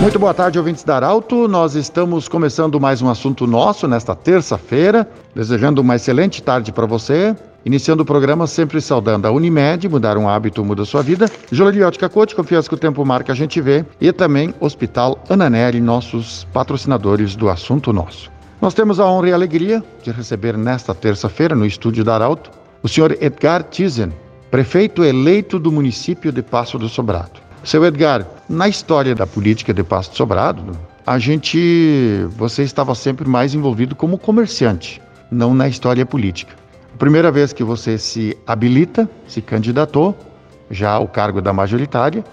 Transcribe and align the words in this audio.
Muito 0.00 0.18
boa 0.18 0.34
tarde, 0.34 0.58
ouvintes 0.58 0.84
da 0.84 0.96
Arauto. 0.96 1.48
Nós 1.48 1.74
estamos 1.74 2.28
começando 2.28 2.78
mais 2.78 3.00
um 3.00 3.08
assunto 3.08 3.46
nosso 3.46 3.88
nesta 3.88 4.14
terça-feira, 4.14 5.08
desejando 5.34 5.80
uma 5.80 5.96
excelente 5.96 6.42
tarde 6.42 6.70
para 6.70 6.84
você. 6.84 7.34
Iniciando 7.64 8.02
o 8.02 8.06
programa, 8.06 8.46
sempre 8.46 8.80
saudando 8.80 9.26
a 9.26 9.30
Unimed, 9.30 9.88
mudar 9.88 10.18
um 10.18 10.28
hábito 10.28 10.62
muda 10.62 10.84
sua 10.84 11.02
vida. 11.02 11.26
Jolie 11.50 11.82
Ótica 11.82 12.10
Coach, 12.10 12.36
confiança 12.36 12.68
que 12.68 12.74
o 12.74 12.78
tempo 12.78 13.04
marca, 13.06 13.32
a 13.32 13.34
gente 13.34 13.58
vê. 13.60 13.86
E 13.98 14.12
também 14.12 14.54
Hospital 14.60 15.18
Ananeri, 15.30 15.80
nossos 15.80 16.46
patrocinadores 16.52 17.34
do 17.34 17.48
assunto 17.48 17.90
nosso. 17.90 18.30
Nós 18.60 18.74
temos 18.74 19.00
a 19.00 19.06
honra 19.06 19.30
e 19.30 19.32
a 19.32 19.34
alegria 19.34 19.82
de 20.02 20.10
receber 20.10 20.58
nesta 20.58 20.94
terça-feira, 20.94 21.56
no 21.56 21.64
estúdio 21.64 22.04
da 22.04 22.14
Arauto, 22.14 22.50
o 22.82 22.88
senhor 22.88 23.16
Edgar 23.20 23.62
Tizen, 23.64 24.12
prefeito 24.50 25.02
eleito 25.02 25.58
do 25.58 25.72
município 25.72 26.30
de 26.30 26.42
Passo 26.42 26.78
do 26.78 26.88
Sobrado. 26.88 27.40
Seu 27.64 27.84
Edgar, 27.84 28.24
na 28.48 28.68
história 28.68 29.14
da 29.14 29.26
política 29.26 29.74
de 29.74 29.82
Passo 29.82 30.10
do 30.10 30.16
Sobrado, 30.16 30.78
a 31.06 31.18
gente, 31.18 32.26
você 32.36 32.62
estava 32.62 32.94
sempre 32.94 33.28
mais 33.28 33.54
envolvido 33.54 33.94
como 33.94 34.18
comerciante, 34.18 35.00
não 35.30 35.54
na 35.54 35.68
história 35.68 36.04
política. 36.04 36.54
A 36.94 36.96
primeira 36.96 37.30
vez 37.30 37.52
que 37.52 37.62
você 37.62 37.98
se 37.98 38.36
habilita, 38.46 39.08
se 39.26 39.40
candidatou 39.40 40.16
já 40.70 40.92
ao 40.92 41.06
cargo 41.06 41.40
da 41.40 41.52
majoritária 41.52 42.24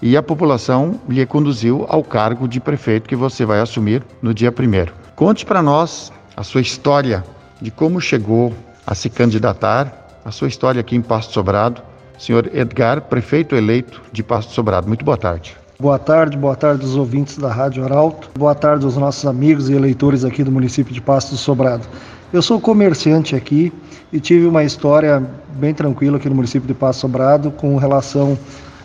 e 0.00 0.16
a 0.16 0.22
população 0.22 1.00
lhe 1.08 1.24
conduziu 1.26 1.84
ao 1.88 2.02
cargo 2.02 2.46
de 2.46 2.60
prefeito 2.60 3.08
que 3.08 3.16
você 3.16 3.44
vai 3.44 3.60
assumir 3.60 4.02
no 4.20 4.32
dia 4.32 4.52
primeiro. 4.52 4.92
Conte 5.16 5.44
para 5.44 5.62
nós 5.62 6.12
a 6.36 6.42
sua 6.42 6.60
história 6.60 7.24
de 7.60 7.70
como 7.70 8.00
chegou 8.00 8.52
a 8.86 8.94
se 8.94 9.10
candidatar, 9.10 10.20
a 10.24 10.30
sua 10.30 10.48
história 10.48 10.80
aqui 10.80 10.96
em 10.96 11.02
Pasto 11.02 11.32
Sobrado 11.32 11.82
senhor 12.22 12.48
Edgar, 12.54 13.02
prefeito 13.02 13.56
eleito 13.56 14.00
de 14.12 14.22
Pasto 14.22 14.52
Sobrado. 14.52 14.86
Muito 14.86 15.04
boa 15.04 15.16
tarde. 15.16 15.61
Boa 15.82 15.98
tarde, 15.98 16.38
boa 16.38 16.54
tarde 16.54 16.84
aos 16.84 16.94
ouvintes 16.94 17.36
da 17.36 17.50
Rádio 17.50 17.82
Arauto. 17.82 18.30
Boa 18.38 18.54
tarde 18.54 18.84
aos 18.84 18.96
nossos 18.96 19.26
amigos 19.26 19.68
e 19.68 19.74
eleitores 19.74 20.24
aqui 20.24 20.44
do 20.44 20.52
município 20.52 20.94
de 20.94 21.00
Pasto 21.00 21.36
Sobrado. 21.36 21.84
Eu 22.32 22.40
sou 22.40 22.60
comerciante 22.60 23.34
aqui 23.34 23.72
e 24.12 24.20
tive 24.20 24.46
uma 24.46 24.62
história 24.62 25.20
bem 25.56 25.74
tranquila 25.74 26.18
aqui 26.18 26.28
no 26.28 26.36
município 26.36 26.68
de 26.68 26.72
Pasto 26.72 27.00
Sobrado 27.00 27.50
com 27.50 27.76
relação 27.78 28.38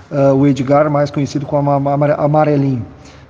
ao 0.09 0.37
uh, 0.37 0.47
Edgar, 0.47 0.89
mais 0.89 1.11
conhecido 1.11 1.45
como 1.45 1.69
Amarelinho, 1.69 2.83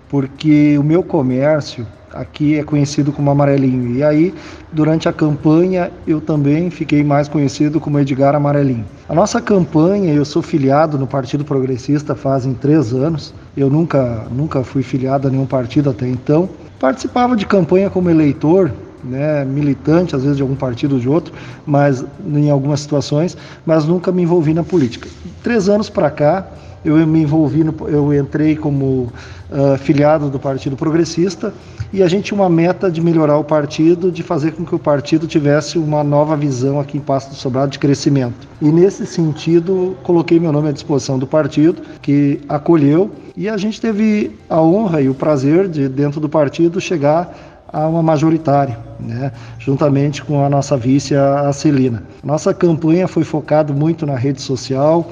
porque 0.07 0.77
o 0.77 0.83
meu 0.83 1.03
comércio 1.03 1.85
aqui 2.19 2.57
é 2.57 2.63
conhecido 2.63 3.11
como 3.11 3.29
Amarelinho. 3.29 3.95
E 3.95 4.03
aí, 4.03 4.33
durante 4.71 5.07
a 5.07 5.13
campanha, 5.13 5.91
eu 6.05 6.19
também 6.19 6.69
fiquei 6.69 7.03
mais 7.03 7.27
conhecido 7.27 7.79
como 7.79 7.99
Edgar 7.99 8.35
Amarelinho. 8.35 8.85
A 9.07 9.15
nossa 9.15 9.39
campanha, 9.39 10.13
eu 10.13 10.25
sou 10.25 10.41
filiado 10.41 10.97
no 10.97 11.07
Partido 11.07 11.45
Progressista 11.45 12.15
fazem 12.15 12.53
três 12.53 12.93
anos. 12.93 13.33
Eu 13.55 13.69
nunca, 13.69 14.25
nunca 14.31 14.63
fui 14.63 14.83
filiado 14.83 15.27
a 15.27 15.31
nenhum 15.31 15.45
partido 15.45 15.89
até 15.89 16.07
então. 16.07 16.49
Participava 16.79 17.35
de 17.35 17.45
campanha 17.45 17.89
como 17.89 18.09
eleitor, 18.09 18.71
né, 19.03 19.45
militante, 19.45 20.15
às 20.15 20.23
vezes 20.23 20.37
de 20.37 20.43
algum 20.43 20.55
partido 20.55 20.95
ou 20.95 20.99
de 20.99 21.09
outro, 21.09 21.33
mas 21.65 22.03
em 22.25 22.49
algumas 22.49 22.81
situações, 22.81 23.37
mas 23.65 23.85
nunca 23.85 24.11
me 24.11 24.23
envolvi 24.23 24.53
na 24.53 24.63
política. 24.63 25.07
Três 25.43 25.69
anos 25.69 25.89
para 25.89 26.09
cá, 26.09 26.45
eu 26.83 26.95
me 27.05 27.21
envolvi, 27.21 27.63
no, 27.63 27.73
eu 27.87 28.13
entrei 28.13 28.55
como 28.55 29.11
uh, 29.49 29.77
filiado 29.77 30.29
do 30.29 30.39
Partido 30.39 30.75
Progressista 30.75 31.53
e 31.91 32.03
a 32.03 32.07
gente 32.07 32.25
tinha 32.25 32.39
uma 32.39 32.49
meta 32.49 32.91
de 32.91 33.01
melhorar 33.01 33.37
o 33.37 33.43
partido, 33.43 34.11
de 34.11 34.21
fazer 34.21 34.51
com 34.51 34.65
que 34.65 34.75
o 34.75 34.79
partido 34.79 35.25
tivesse 35.25 35.77
uma 35.77 36.03
nova 36.03 36.35
visão 36.35 36.79
aqui 36.79 36.97
em 36.97 37.01
Passo 37.01 37.29
do 37.29 37.35
Sobrado 37.35 37.71
de 37.71 37.79
crescimento. 37.79 38.47
E 38.61 38.69
nesse 38.69 39.05
sentido, 39.05 39.95
coloquei 40.03 40.39
meu 40.39 40.51
nome 40.51 40.69
à 40.69 40.71
disposição 40.71 41.17
do 41.17 41.25
partido, 41.25 41.81
que 42.01 42.41
acolheu, 42.49 43.11
e 43.35 43.47
a 43.47 43.55
gente 43.55 43.79
teve 43.79 44.31
a 44.49 44.61
honra 44.61 45.01
e 45.01 45.09
o 45.09 45.13
prazer 45.13 45.67
de, 45.67 45.87
dentro 45.87 46.19
do 46.19 46.27
partido, 46.27 46.81
chegar 46.81 47.33
a 47.71 47.87
uma 47.87 48.01
majoritária, 48.01 48.79
né? 48.99 49.31
juntamente 49.59 50.23
com 50.23 50.43
a 50.43 50.49
nossa 50.49 50.77
vice, 50.77 51.15
a 51.15 51.51
Celina. 51.51 52.03
Nossa 52.23 52.53
campanha 52.53 53.07
foi 53.07 53.23
focada 53.23 53.73
muito 53.73 54.05
na 54.05 54.15
rede 54.15 54.41
social, 54.41 55.05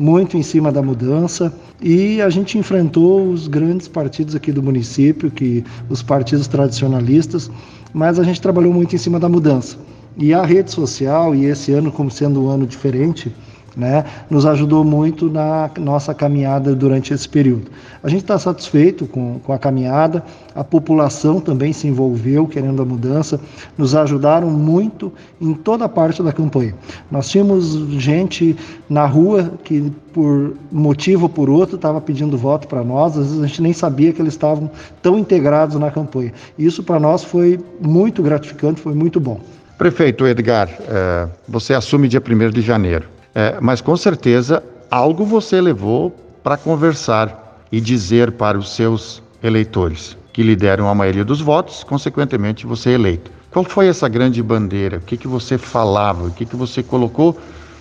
muito 0.00 0.34
em 0.34 0.42
cima 0.42 0.72
da 0.72 0.80
mudança 0.80 1.52
e 1.78 2.22
a 2.22 2.30
gente 2.30 2.56
enfrentou 2.56 3.28
os 3.28 3.46
grandes 3.46 3.86
partidos 3.86 4.34
aqui 4.34 4.50
do 4.50 4.62
município, 4.62 5.30
que 5.30 5.62
os 5.90 6.02
partidos 6.02 6.48
tradicionalistas, 6.48 7.50
mas 7.92 8.18
a 8.18 8.24
gente 8.24 8.40
trabalhou 8.40 8.72
muito 8.72 8.94
em 8.94 8.98
cima 8.98 9.20
da 9.20 9.28
mudança. 9.28 9.76
E 10.16 10.32
a 10.32 10.42
rede 10.42 10.70
social, 10.70 11.34
e 11.34 11.44
esse 11.44 11.70
ano 11.72 11.92
como 11.92 12.10
sendo 12.10 12.42
um 12.42 12.48
ano 12.48 12.66
diferente, 12.66 13.30
né, 13.76 14.04
nos 14.28 14.46
ajudou 14.46 14.84
muito 14.84 15.30
na 15.30 15.70
nossa 15.78 16.14
caminhada 16.14 16.74
durante 16.74 17.12
esse 17.12 17.28
período. 17.28 17.70
A 18.02 18.08
gente 18.08 18.22
está 18.22 18.38
satisfeito 18.38 19.06
com, 19.06 19.38
com 19.40 19.52
a 19.52 19.58
caminhada, 19.58 20.24
a 20.54 20.64
população 20.64 21.40
também 21.40 21.72
se 21.72 21.86
envolveu 21.86 22.46
querendo 22.46 22.82
a 22.82 22.84
mudança, 22.84 23.40
nos 23.76 23.94
ajudaram 23.94 24.50
muito 24.50 25.12
em 25.40 25.52
toda 25.52 25.84
a 25.84 25.88
parte 25.88 26.22
da 26.22 26.32
campanha. 26.32 26.74
Nós 27.10 27.28
tínhamos 27.28 27.74
gente 28.00 28.56
na 28.88 29.06
rua 29.06 29.52
que, 29.64 29.92
por 30.12 30.54
motivo 30.72 31.24
ou 31.24 31.28
por 31.28 31.50
outro, 31.50 31.76
estava 31.76 32.00
pedindo 32.00 32.36
voto 32.36 32.66
para 32.66 32.82
nós, 32.82 33.16
às 33.16 33.26
vezes 33.26 33.42
a 33.42 33.46
gente 33.46 33.62
nem 33.62 33.72
sabia 33.72 34.12
que 34.12 34.20
eles 34.20 34.34
estavam 34.34 34.70
tão 35.02 35.18
integrados 35.18 35.76
na 35.76 35.90
campanha. 35.90 36.32
Isso 36.58 36.82
para 36.82 36.98
nós 36.98 37.22
foi 37.22 37.60
muito 37.80 38.22
gratificante, 38.22 38.80
foi 38.80 38.94
muito 38.94 39.20
bom. 39.20 39.40
Prefeito 39.76 40.26
Edgar, 40.26 40.68
eh, 40.88 41.28
você 41.48 41.72
assume 41.72 42.06
dia 42.06 42.20
1 42.20 42.50
de 42.50 42.60
janeiro. 42.60 43.08
É, 43.34 43.58
mas 43.60 43.80
com 43.80 43.96
certeza 43.96 44.62
algo 44.90 45.24
você 45.24 45.60
levou 45.60 46.10
para 46.42 46.56
conversar 46.56 47.60
e 47.70 47.80
dizer 47.80 48.32
para 48.32 48.58
os 48.58 48.74
seus 48.74 49.22
eleitores 49.42 50.16
que 50.32 50.42
lhe 50.42 50.56
deram 50.56 50.88
a 50.88 50.94
maioria 50.94 51.24
dos 51.24 51.40
votos, 51.40 51.84
consequentemente 51.84 52.66
você 52.66 52.90
é 52.90 52.94
eleito. 52.94 53.30
Qual 53.50 53.64
foi 53.64 53.88
essa 53.88 54.08
grande 54.08 54.42
bandeira? 54.42 54.98
O 54.98 55.00
que, 55.00 55.16
que 55.16 55.26
você 55.26 55.58
falava? 55.58 56.24
O 56.26 56.30
que, 56.30 56.46
que 56.46 56.56
você 56.56 56.82
colocou 56.82 57.36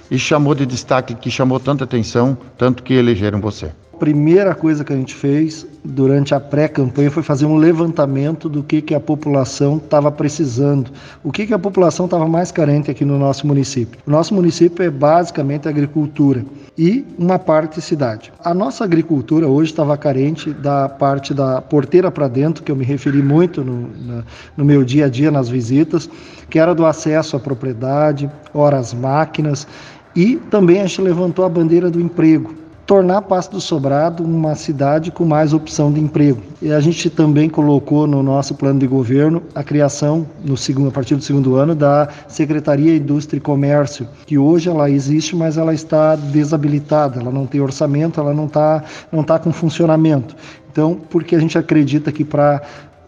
e 0.10 0.18
chamou 0.18 0.56
de 0.56 0.66
destaque, 0.66 1.14
que 1.14 1.30
chamou 1.30 1.60
tanta 1.60 1.84
atenção, 1.84 2.38
tanto 2.58 2.82
que 2.82 2.94
elegeram 2.94 3.40
você? 3.40 3.72
Primeira 4.00 4.56
coisa 4.56 4.84
que 4.84 4.94
a 4.94 4.96
gente 4.96 5.14
fez 5.14 5.68
durante 5.84 6.34
a 6.34 6.40
pré-campanha 6.40 7.12
foi 7.12 7.22
fazer 7.22 7.46
um 7.46 7.58
levantamento 7.58 8.48
do 8.48 8.64
que, 8.64 8.82
que 8.82 8.96
a 8.96 9.00
população 9.00 9.76
estava 9.76 10.10
precisando, 10.10 10.90
o 11.22 11.32
que, 11.32 11.46
que 11.46 11.54
a 11.54 11.60
população 11.60 12.06
estava 12.06 12.26
mais 12.26 12.50
carente 12.50 12.90
aqui 12.90 13.04
no 13.04 13.20
nosso 13.20 13.46
município. 13.46 14.00
O 14.08 14.12
nosso 14.12 14.34
município 14.34 14.84
é 14.84 14.90
basicamente 14.90 15.68
agricultura 15.68 16.46
e 16.78 17.06
uma 17.18 17.38
parte 17.38 17.82
cidade. 17.82 18.32
A 18.42 18.54
nossa 18.54 18.86
agricultura 18.86 19.48
hoje 19.48 19.72
estava 19.72 19.98
carente 19.98 20.52
da 20.52 20.88
parte 20.88 21.34
da 21.34 21.62
porteira 21.62 22.10
para 22.10 22.30
dentro, 22.30 22.64
que 22.64 22.72
eu 22.72 22.76
me 22.78 22.86
referi 22.86 23.22
muito 23.22 23.64
no, 23.64 24.24
no 24.56 24.64
meu 24.64 24.86
dia 24.86 25.08
a 25.08 25.10
dia 25.10 25.30
nas 25.30 25.50
visitas, 25.50 26.10
que 26.50 26.58
era 26.58 26.74
do 26.74 26.86
acesso 26.86 27.36
à 27.36 27.40
propriedade, 27.40 28.32
horas 28.54 28.94
máquinas 28.94 29.68
e 30.16 30.38
também 30.50 30.80
a 30.80 30.86
gente 30.86 31.02
levantou 31.02 31.44
a 31.44 31.50
bandeira 31.50 31.92
do 31.92 32.00
emprego 32.00 32.69
tornar 32.90 33.22
Passo 33.22 33.52
do 33.52 33.62
Sobrado 33.62 34.24
uma 34.24 34.56
cidade 34.56 35.12
com 35.12 35.24
mais 35.24 35.54
opção 35.54 35.94
de 35.94 36.00
emprego. 36.00 36.42
E 36.60 36.72
a 36.72 36.80
gente 36.80 37.08
também 37.08 37.48
colocou 37.48 38.08
no 38.08 38.24
nosso 38.24 38.56
plano 38.56 38.80
de 38.80 38.88
governo 38.88 39.44
a 39.54 39.64
criação, 39.64 40.26
no 40.44 40.58
segundo, 40.58 40.88
a 40.88 40.92
partir 40.92 41.14
do 41.14 41.22
segundo 41.22 41.56
ano, 41.56 41.76
da 41.76 42.10
Secretaria 42.28 42.96
Indústria 42.96 43.38
e 43.38 43.42
Comércio, 43.42 44.08
que 44.26 44.40
hoje 44.40 44.70
ela 44.70 44.90
existe, 44.90 45.36
mas 45.36 45.56
ela 45.56 45.72
está 45.72 46.16
desabilitada, 46.16 47.20
ela 47.20 47.30
não 47.30 47.46
tem 47.46 47.62
orçamento, 47.62 48.20
ela 48.20 48.34
não 48.34 48.48
está 48.48 48.84
não 49.12 49.24
tá 49.24 49.38
com 49.38 49.52
funcionamento. 49.54 50.36
Então, 50.72 51.00
porque 51.12 51.36
a 51.36 51.40
gente 51.40 51.60
acredita 51.60 52.12
que 52.12 52.26
para 52.26 52.60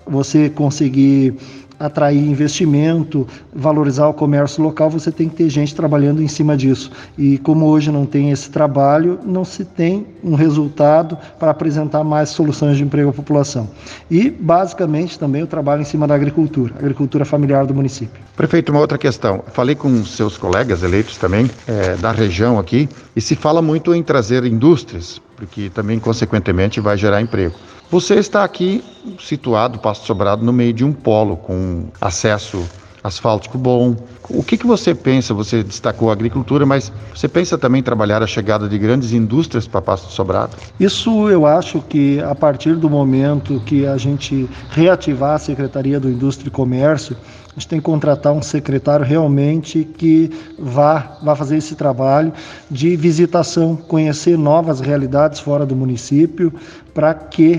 você 0.06 0.48
conseguir 0.48 1.38
atrair 1.86 2.20
investimento, 2.20 3.28
valorizar 3.54 4.08
o 4.08 4.14
comércio 4.14 4.64
local, 4.64 4.90
você 4.90 5.12
tem 5.12 5.28
que 5.28 5.36
ter 5.36 5.50
gente 5.50 5.76
trabalhando 5.76 6.22
em 6.22 6.28
cima 6.28 6.56
disso. 6.56 6.92
E 7.18 7.38
como 7.40 7.66
hoje 7.66 7.92
não 7.92 8.06
tem 8.06 8.32
esse 8.32 8.50
trabalho, 8.50 9.20
não 9.26 9.44
se 9.44 9.66
tem 9.66 10.06
um 10.24 10.36
resultado 10.36 11.18
para 11.40 11.52
apresentar 11.52 12.04
mais 12.04 12.30
soluções 12.30 12.78
de 12.78 12.84
emprego 12.84 13.10
à 13.10 13.14
população. 13.14 13.70
E, 14.10 14.30
basicamente, 14.30 15.18
também 15.18 15.44
o 15.44 15.48
trabalho 15.48 15.82
em 15.82 15.86
cima 15.86 16.08
da 16.08 16.16
agricultura, 16.16 16.74
agricultura 16.78 17.26
familiar 17.26 17.66
do 17.66 17.74
município. 17.74 18.22
Prefeito, 18.36 18.72
uma 18.72 18.82
outra 18.82 18.98
questão. 18.98 19.44
Falei 19.52 19.76
com 19.76 20.04
seus 20.06 20.38
colegas 20.38 20.84
eleitos 20.84 21.18
também 21.18 21.50
é, 21.68 21.96
da 21.96 22.12
região 22.12 22.60
aqui 22.60 22.88
e 23.16 23.22
se 23.22 23.36
fala 23.36 23.62
muito 23.62 23.94
em 23.94 24.04
trazer 24.04 24.46
indústrias, 24.46 25.22
porque 25.36 25.70
também, 25.70 26.00
consequentemente, 26.00 26.80
vai 26.80 26.98
gerar 26.98 27.22
emprego. 27.22 27.56
Você 27.92 28.16
está 28.16 28.46
aqui 28.46 28.82
situado, 29.20 29.78
Pasto 29.78 30.06
Sobrado, 30.06 30.46
no 30.46 30.54
meio 30.54 30.72
de 30.72 30.86
um 30.86 30.94
polo 30.94 31.36
com 31.36 31.88
acesso 32.00 32.66
asfáltico 33.04 33.58
bom. 33.58 33.98
O 34.30 34.42
que, 34.42 34.58
que 34.58 34.66
você 34.66 34.96
pensa? 34.96 35.34
Você 35.34 35.62
destacou 35.62 36.10
a 36.10 36.14
agricultura, 36.14 36.66
mas 36.66 36.90
você 37.14 37.28
pensa 37.28 37.58
também 37.58 37.84
trabalhar 37.84 38.24
a 38.24 38.28
chegada 38.28 38.70
de 38.70 38.78
grandes 38.78 39.12
indústrias 39.12 39.68
para 39.68 39.82
Pasto 39.82 40.10
Sobrado? 40.10 40.56
Isso 40.80 41.30
eu 41.30 41.46
acho 41.46 41.82
que 41.82 42.22
a 42.22 42.34
partir 42.34 42.76
do 42.76 42.90
momento 42.90 43.62
que 43.66 43.86
a 43.86 43.98
gente 43.98 44.50
reativar 44.70 45.34
a 45.34 45.40
Secretaria 45.40 46.00
do 46.00 46.10
Indústria 46.10 46.48
e 46.48 46.52
Comércio, 46.52 47.18
a 47.52 47.60
gente 47.60 47.68
tem 47.68 47.80
que 47.80 47.86
contratar 47.86 48.32
um 48.32 48.42
secretário 48.42 49.06
realmente 49.06 49.84
que 49.84 50.32
vá, 50.58 51.18
vá 51.22 51.36
fazer 51.36 51.58
esse 51.58 51.76
trabalho 51.76 52.32
de 52.70 52.96
visitação, 52.96 53.76
conhecer 53.76 54.38
novas 54.38 54.80
realidades 54.80 55.42
fora 55.42 55.66
do 55.66 55.76
município, 55.76 56.54
para 56.94 57.14
que 57.14 57.58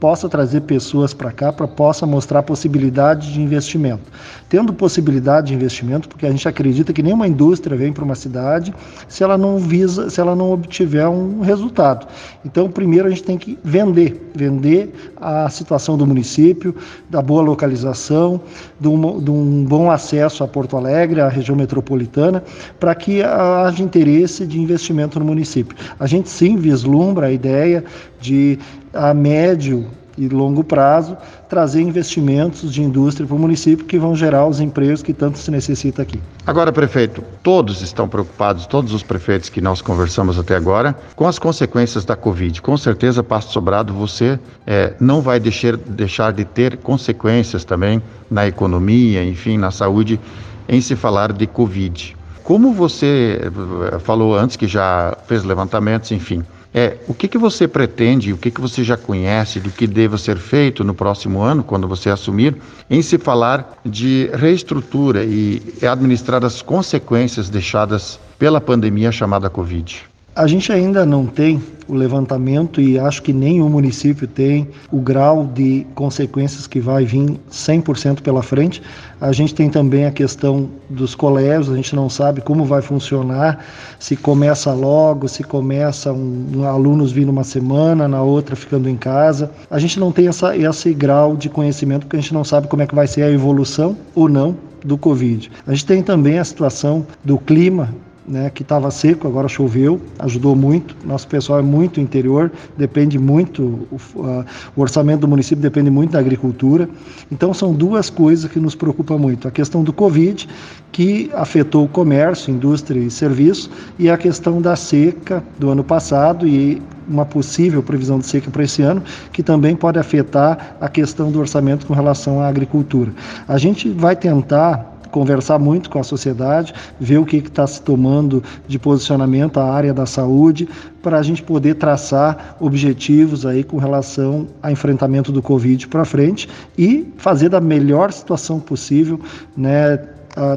possa 0.00 0.28
trazer 0.28 0.62
pessoas 0.62 1.12
para 1.12 1.30
cá, 1.30 1.52
para 1.52 1.68
possa 1.68 2.06
mostrar 2.06 2.42
possibilidade 2.42 3.32
de 3.32 3.40
investimento. 3.40 4.10
Tendo 4.48 4.72
possibilidade 4.72 5.48
de 5.48 5.54
investimento, 5.54 6.08
porque 6.08 6.26
a 6.26 6.30
gente 6.30 6.48
acredita 6.48 6.92
que 6.92 7.02
nenhuma 7.02 7.28
indústria 7.28 7.76
vem 7.76 7.92
para 7.92 8.02
uma 8.02 8.14
cidade 8.14 8.74
se 9.06 9.22
ela 9.22 9.36
não 9.36 9.58
visa, 9.58 10.08
se 10.08 10.18
ela 10.18 10.34
não 10.34 10.50
obtiver 10.52 11.06
um 11.06 11.40
resultado. 11.42 12.06
Então, 12.44 12.70
primeiro 12.70 13.06
a 13.06 13.10
gente 13.10 13.22
tem 13.22 13.36
que 13.36 13.58
vender, 13.62 14.30
vender 14.34 15.12
a 15.20 15.48
situação 15.50 15.98
do 15.98 16.06
município, 16.06 16.74
da 17.10 17.20
boa 17.20 17.42
localização, 17.42 18.40
de 18.80 18.88
um, 18.88 19.64
bom 19.64 19.90
acesso 19.90 20.42
a 20.42 20.48
Porto 20.48 20.76
Alegre, 20.76 21.20
à 21.20 21.28
região 21.28 21.54
metropolitana, 21.54 22.42
para 22.78 22.94
que 22.94 23.22
haja 23.22 23.82
interesse 23.82 24.46
de 24.46 24.58
investimento 24.58 25.18
no 25.18 25.26
município. 25.26 25.76
A 25.98 26.06
gente 26.06 26.30
sim 26.30 26.56
vislumbra 26.56 27.26
a 27.26 27.32
ideia 27.32 27.84
de 28.20 28.58
a 28.92 29.14
médio 29.14 29.86
e 30.18 30.28
longo 30.28 30.62
prazo 30.62 31.16
trazer 31.48 31.80
investimentos 31.80 32.72
de 32.72 32.82
indústria 32.82 33.26
para 33.26 33.34
o 33.34 33.38
município 33.38 33.86
que 33.86 33.98
vão 33.98 34.14
gerar 34.14 34.46
os 34.46 34.60
empregos 34.60 35.02
que 35.02 35.14
tanto 35.14 35.38
se 35.38 35.50
necessita 35.50 36.02
aqui. 36.02 36.20
Agora, 36.46 36.70
prefeito, 36.70 37.24
todos 37.42 37.80
estão 37.80 38.08
preocupados, 38.08 38.66
todos 38.66 38.92
os 38.92 39.02
prefeitos 39.02 39.48
que 39.48 39.60
nós 39.60 39.80
conversamos 39.80 40.38
até 40.38 40.54
agora, 40.56 40.94
com 41.16 41.26
as 41.26 41.38
consequências 41.38 42.04
da 42.04 42.14
Covid. 42.16 42.60
Com 42.60 42.76
certeza, 42.76 43.22
Pasto 43.22 43.52
Sobrado, 43.52 43.94
você 43.94 44.38
é, 44.66 44.92
não 45.00 45.20
vai 45.22 45.40
deixar, 45.40 45.76
deixar 45.76 46.32
de 46.32 46.44
ter 46.44 46.76
consequências 46.76 47.64
também 47.64 48.02
na 48.30 48.46
economia, 48.46 49.24
enfim, 49.24 49.56
na 49.56 49.70
saúde, 49.70 50.20
em 50.68 50.80
se 50.80 50.94
falar 50.94 51.32
de 51.32 51.46
Covid. 51.46 52.16
Como 52.44 52.72
você 52.72 53.40
eh, 53.40 53.98
falou 54.00 54.36
antes, 54.36 54.56
que 54.56 54.66
já 54.66 55.16
fez 55.26 55.44
levantamentos, 55.44 56.10
enfim, 56.10 56.44
é, 56.72 56.98
o 57.08 57.14
que, 57.14 57.26
que 57.26 57.38
você 57.38 57.66
pretende, 57.66 58.32
o 58.32 58.38
que, 58.38 58.50
que 58.50 58.60
você 58.60 58.84
já 58.84 58.96
conhece 58.96 59.58
do 59.58 59.70
que 59.70 59.86
deva 59.86 60.16
ser 60.16 60.36
feito 60.36 60.84
no 60.84 60.94
próximo 60.94 61.40
ano, 61.40 61.64
quando 61.64 61.88
você 61.88 62.10
assumir, 62.10 62.56
em 62.88 63.02
se 63.02 63.18
falar 63.18 63.80
de 63.84 64.30
reestrutura 64.34 65.24
e 65.24 65.60
administrar 65.90 66.44
as 66.44 66.62
consequências 66.62 67.48
deixadas 67.48 68.20
pela 68.38 68.60
pandemia 68.60 69.10
chamada 69.10 69.50
Covid? 69.50 70.09
A 70.34 70.46
gente 70.46 70.72
ainda 70.72 71.04
não 71.04 71.26
tem 71.26 71.60
o 71.88 71.94
levantamento 71.94 72.80
e 72.80 72.96
acho 72.96 73.20
que 73.20 73.32
nenhum 73.32 73.68
município 73.68 74.28
tem 74.28 74.68
o 74.90 75.00
grau 75.00 75.44
de 75.44 75.84
consequências 75.94 76.68
que 76.68 76.78
vai 76.78 77.04
vir 77.04 77.36
100% 77.50 78.20
pela 78.22 78.40
frente. 78.40 78.80
A 79.20 79.32
gente 79.32 79.52
tem 79.52 79.68
também 79.68 80.06
a 80.06 80.12
questão 80.12 80.70
dos 80.88 81.16
colégios, 81.16 81.68
a 81.68 81.74
gente 81.74 81.96
não 81.96 82.08
sabe 82.08 82.40
como 82.40 82.64
vai 82.64 82.80
funcionar, 82.80 83.64
se 83.98 84.14
começa 84.14 84.72
logo, 84.72 85.26
se 85.26 85.42
começa 85.42 86.12
um, 86.12 86.46
um 86.58 86.64
alunos 86.64 87.10
vindo 87.10 87.30
uma 87.30 87.44
semana, 87.44 88.06
na 88.06 88.22
outra 88.22 88.54
ficando 88.54 88.88
em 88.88 88.96
casa. 88.96 89.50
A 89.68 89.80
gente 89.80 89.98
não 89.98 90.12
tem 90.12 90.28
essa, 90.28 90.56
esse 90.56 90.94
grau 90.94 91.36
de 91.36 91.48
conhecimento 91.48 92.02
porque 92.06 92.16
a 92.16 92.20
gente 92.20 92.32
não 92.32 92.44
sabe 92.44 92.68
como 92.68 92.82
é 92.82 92.86
que 92.86 92.94
vai 92.94 93.08
ser 93.08 93.24
a 93.24 93.30
evolução 93.30 93.96
ou 94.14 94.28
não 94.28 94.56
do 94.84 94.96
Covid. 94.96 95.50
A 95.66 95.72
gente 95.72 95.86
tem 95.86 96.02
também 96.02 96.38
a 96.38 96.44
situação 96.44 97.04
do 97.24 97.36
clima, 97.36 97.92
né, 98.30 98.48
que 98.48 98.62
estava 98.62 98.90
seco, 98.90 99.26
agora 99.26 99.48
choveu, 99.48 100.00
ajudou 100.20 100.54
muito. 100.54 100.96
Nosso 101.04 101.26
pessoal 101.26 101.58
é 101.58 101.62
muito 101.62 102.00
interior, 102.00 102.50
depende 102.78 103.18
muito, 103.18 103.86
o, 103.90 103.96
uh, 104.20 104.44
o, 104.76 104.80
orçamento 104.80 105.20
do 105.20 105.28
município 105.28 105.60
depende 105.60 105.90
muito 105.90 106.12
da 106.12 106.20
agricultura. 106.20 106.88
Então, 107.30 107.52
são 107.52 107.74
duas 107.74 108.08
coisas 108.08 108.50
que 108.50 108.60
nos 108.60 108.76
preocupam 108.76 109.18
muito: 109.18 109.48
a 109.48 109.50
questão 109.50 109.82
do 109.82 109.92
Covid, 109.92 110.48
que 110.92 111.28
afetou 111.34 111.84
o 111.84 111.88
comércio, 111.88 112.52
indústria 112.52 113.00
e 113.00 113.10
serviço, 113.10 113.68
e 113.98 114.08
a 114.08 114.16
questão 114.16 114.62
da 114.62 114.76
seca 114.76 115.42
do 115.58 115.70
ano 115.70 115.82
passado 115.82 116.46
e 116.46 116.80
uma 117.08 117.26
possível 117.26 117.82
previsão 117.82 118.20
de 118.20 118.26
seca 118.26 118.50
para 118.50 118.62
esse 118.62 118.82
ano, 118.82 119.02
que 119.32 119.42
também 119.42 119.74
pode 119.74 119.98
afetar 119.98 120.76
a 120.80 120.88
questão 120.88 121.32
do 121.32 121.40
orçamento 121.40 121.84
com 121.84 121.92
relação 121.92 122.40
à 122.40 122.46
agricultura. 122.46 123.12
A 123.48 123.58
gente 123.58 123.88
vai 123.88 124.14
tentar 124.14 124.89
conversar 125.10 125.58
muito 125.58 125.90
com 125.90 125.98
a 125.98 126.02
sociedade, 126.02 126.72
ver 126.98 127.18
o 127.18 127.24
que 127.24 127.36
está 127.36 127.66
se 127.66 127.82
tomando 127.82 128.42
de 128.66 128.78
posicionamento 128.78 129.58
à 129.58 129.72
área 129.72 129.92
da 129.92 130.06
saúde, 130.06 130.68
para 131.02 131.18
a 131.18 131.22
gente 131.22 131.42
poder 131.42 131.74
traçar 131.74 132.56
objetivos 132.60 133.46
aí 133.46 133.64
com 133.64 133.78
relação 133.78 134.46
ao 134.62 134.70
enfrentamento 134.70 135.32
do 135.32 135.42
Covid 135.42 135.88
para 135.88 136.04
frente 136.04 136.48
e 136.76 137.12
fazer 137.16 137.48
da 137.48 137.60
melhor 137.60 138.12
situação 138.12 138.60
possível, 138.60 139.20
né, 139.56 139.98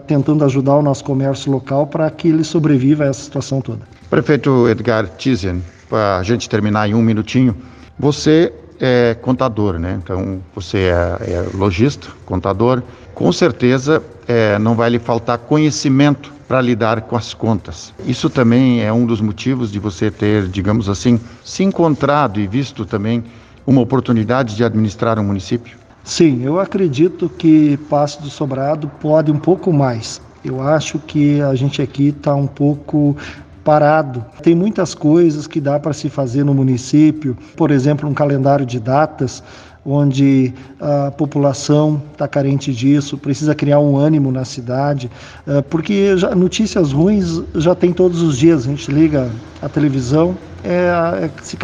tentando 0.05 0.43
ajudar 0.45 0.75
o 0.75 0.81
nosso 0.81 1.03
comércio 1.03 1.51
local 1.51 1.87
para 1.87 2.09
que 2.09 2.27
ele 2.27 2.43
sobreviva 2.43 3.03
a 3.03 3.07
essa 3.07 3.21
situação 3.21 3.61
toda. 3.61 3.81
Prefeito 4.09 4.67
Edgar 4.69 5.07
Tizen, 5.17 5.63
para 5.89 6.17
a 6.17 6.23
gente 6.23 6.47
terminar 6.47 6.87
em 6.87 6.93
um 6.93 7.01
minutinho, 7.01 7.55
você 7.97 8.53
é 8.79 9.15
contador, 9.21 9.79
né? 9.79 9.99
Então 10.03 10.39
você 10.53 10.77
é, 10.77 11.31
é 11.31 11.45
lojista, 11.53 12.07
contador, 12.25 12.83
com 13.15 13.31
certeza 13.31 14.03
é, 14.27 14.57
não 14.59 14.75
vai 14.75 14.89
lhe 14.89 14.99
faltar 14.99 15.37
conhecimento 15.37 16.31
para 16.47 16.61
lidar 16.61 17.01
com 17.01 17.15
as 17.15 17.33
contas. 17.33 17.93
Isso 18.05 18.29
também 18.29 18.83
é 18.83 18.91
um 18.91 19.05
dos 19.05 19.21
motivos 19.21 19.71
de 19.71 19.79
você 19.79 20.11
ter, 20.11 20.47
digamos 20.47 20.89
assim, 20.89 21.19
se 21.43 21.63
encontrado 21.63 22.39
e 22.39 22.47
visto 22.47 22.85
também 22.85 23.23
uma 23.65 23.81
oportunidade 23.81 24.55
de 24.55 24.63
administrar 24.63 25.17
um 25.19 25.23
município? 25.23 25.77
Sim, 26.03 26.43
eu 26.43 26.59
acredito 26.59 27.29
que 27.29 27.77
Passo 27.89 28.21
do 28.21 28.29
Sobrado 28.29 28.91
pode 28.99 29.31
um 29.31 29.39
pouco 29.39 29.71
mais. 29.71 30.21
Eu 30.43 30.61
acho 30.61 30.99
que 30.99 31.41
a 31.41 31.55
gente 31.55 31.81
aqui 31.81 32.09
está 32.09 32.35
um 32.35 32.47
pouco 32.47 33.15
parado. 33.63 34.25
Tem 34.41 34.53
muitas 34.53 34.93
coisas 34.93 35.47
que 35.47 35.61
dá 35.61 35.79
para 35.79 35.93
se 35.93 36.09
fazer 36.09 36.43
no 36.43 36.53
município, 36.53 37.37
por 37.55 37.71
exemplo, 37.71 38.09
um 38.09 38.13
calendário 38.13 38.65
de 38.65 38.79
datas 38.79 39.41
onde 39.85 40.53
a 40.79 41.11
população 41.11 42.01
está 42.11 42.27
carente 42.27 42.73
disso, 42.73 43.17
precisa 43.17 43.53
criar 43.53 43.79
um 43.79 43.97
ânimo 43.97 44.31
na 44.31 44.45
cidade, 44.45 45.11
eh, 45.45 45.61
porque 45.61 46.17
já, 46.17 46.33
notícias 46.33 46.91
ruins 46.91 47.41
já 47.55 47.75
tem 47.75 47.91
todos 47.91 48.21
os 48.21 48.37
dias. 48.37 48.65
A 48.65 48.69
gente 48.69 48.91
liga 48.91 49.29
a 49.61 49.67
televisão, 49.67 50.37
é, 50.63 51.25
é, 51.25 51.31
se 51.41 51.57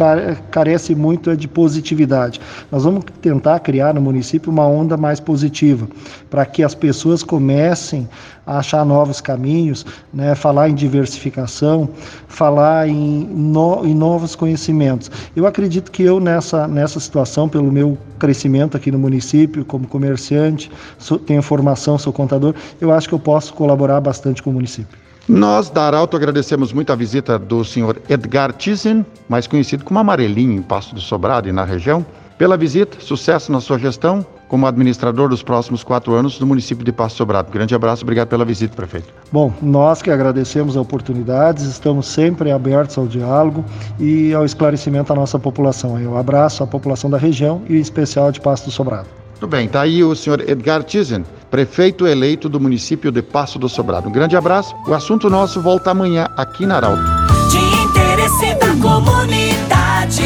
carece 0.50 0.94
muito 0.94 1.30
é 1.30 1.36
de 1.36 1.48
positividade. 1.48 2.40
Nós 2.70 2.84
vamos 2.84 3.04
tentar 3.22 3.58
criar 3.60 3.94
no 3.94 4.00
município 4.00 4.52
uma 4.52 4.66
onda 4.66 4.96
mais 4.96 5.18
positiva, 5.18 5.88
para 6.28 6.44
que 6.44 6.62
as 6.62 6.74
pessoas 6.74 7.22
comecem 7.22 8.08
a 8.46 8.58
achar 8.58 8.84
novos 8.84 9.20
caminhos, 9.20 9.86
né, 10.12 10.34
falar 10.34 10.68
em 10.68 10.74
diversificação, 10.74 11.88
falar 12.28 12.88
em, 12.88 13.26
no, 13.30 13.86
em 13.86 13.94
novos 13.94 14.34
conhecimentos. 14.34 15.10
Eu 15.34 15.46
acredito 15.46 15.90
que 15.90 16.02
eu, 16.02 16.20
nessa, 16.20 16.66
nessa 16.66 17.00
situação, 17.00 17.48
pelo 17.48 17.70
meu 17.70 17.96
crescimento 18.18 18.76
aqui 18.76 18.90
no 18.90 18.98
município, 18.98 19.64
como 19.64 19.86
comerciante, 19.86 20.70
sou, 20.98 21.18
tenho 21.18 21.42
formação, 21.42 21.98
sou 21.98 22.12
contador, 22.12 22.54
eu 22.80 22.92
acho 22.92 23.08
que 23.08 23.14
eu 23.14 23.20
posso 23.20 23.54
colaborar 23.54 24.00
bastante 24.00 24.42
com 24.42 24.50
o 24.50 24.52
município. 24.52 25.09
Nós, 25.30 25.70
da 25.70 25.84
Arauto, 25.84 26.16
agradecemos 26.16 26.72
muito 26.72 26.92
a 26.92 26.96
visita 26.96 27.38
do 27.38 27.64
senhor 27.64 28.02
Edgar 28.08 28.52
Tizen, 28.52 29.06
mais 29.28 29.46
conhecido 29.46 29.84
como 29.84 30.00
Amarelinho, 30.00 30.54
em 30.54 30.60
Pasto 30.60 30.92
do 30.92 31.00
Sobrado 31.00 31.48
e 31.48 31.52
na 31.52 31.64
região. 31.64 32.04
Pela 32.36 32.56
visita, 32.56 32.98
sucesso 33.00 33.52
na 33.52 33.60
sua 33.60 33.78
gestão 33.78 34.26
como 34.48 34.66
administrador 34.66 35.28
dos 35.28 35.40
próximos 35.40 35.84
quatro 35.84 36.14
anos 36.14 36.36
do 36.36 36.44
município 36.44 36.84
de 36.84 36.90
Pasto 36.90 37.18
Sobrado. 37.18 37.52
Grande 37.52 37.76
abraço, 37.76 38.02
obrigado 38.02 38.26
pela 38.26 38.44
visita, 38.44 38.74
prefeito. 38.74 39.06
Bom, 39.30 39.52
nós 39.62 40.02
que 40.02 40.10
agradecemos 40.10 40.76
a 40.76 40.80
oportunidade, 40.80 41.62
estamos 41.62 42.08
sempre 42.08 42.50
abertos 42.50 42.98
ao 42.98 43.06
diálogo 43.06 43.64
e 44.00 44.34
ao 44.34 44.44
esclarecimento 44.44 45.10
da 45.10 45.14
nossa 45.14 45.38
população. 45.38 45.96
Eu 46.00 46.18
abraço 46.18 46.64
a 46.64 46.66
população 46.66 47.08
da 47.08 47.18
região 47.18 47.62
e 47.68 47.76
em 47.76 47.80
especial 47.80 48.32
de 48.32 48.40
Pasto 48.40 48.64
do 48.64 48.72
Sobrado. 48.72 49.06
Tudo 49.38 49.48
bem, 49.48 49.66
está 49.66 49.82
aí 49.82 50.02
o 50.02 50.14
senhor 50.16 50.40
Edgar 50.40 50.82
Tizen, 50.82 51.24
prefeito 51.50 52.06
eleito 52.06 52.48
do 52.48 52.60
município 52.60 53.10
de 53.10 53.20
Passo 53.20 53.58
do 53.58 53.68
Sobrado. 53.68 54.08
Um 54.08 54.12
grande 54.12 54.36
abraço. 54.36 54.74
O 54.86 54.94
assunto 54.94 55.28
nosso 55.28 55.60
volta 55.60 55.90
amanhã 55.90 56.28
aqui 56.36 56.64
na 56.64 56.76
Arauto. 56.76 57.02
De 57.50 57.58
interesse 57.58 58.54
da 58.54 58.74
comunidade, 58.80 60.22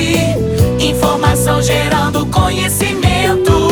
informação 0.79 1.63
gerando 1.63 2.27
conhecimento, 2.27 3.69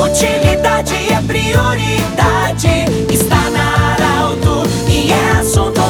utilidade 0.00 0.94
é 1.12 1.20
prioridade, 1.22 2.68
está 3.12 3.50
na 3.50 3.94
Arauto 3.94 4.62
e 4.88 5.10
é 5.12 5.30
assunto 5.40 5.85